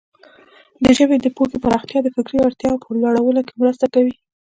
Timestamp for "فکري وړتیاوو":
2.15-2.81